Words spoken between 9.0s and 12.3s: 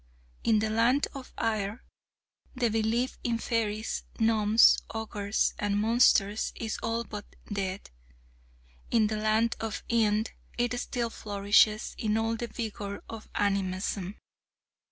the Land of Ind it still flourishes in